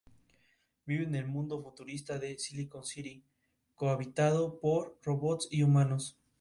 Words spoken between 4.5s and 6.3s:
por robots y humanos.